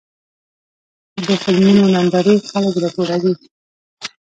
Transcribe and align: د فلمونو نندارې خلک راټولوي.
د 1.27 1.29
فلمونو 1.43 1.83
نندارې 1.95 2.35
خلک 2.49 2.73
راټولوي. 2.83 3.33